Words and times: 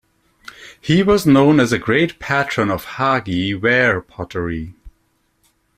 He 0.81 1.03
was 1.03 1.27
known 1.27 1.59
as 1.59 1.71
a 1.71 1.77
great 1.77 2.17
patron 2.17 2.71
of 2.71 2.85
Hagi 2.95 3.53
ware 3.53 4.01
pottery. 4.01 4.73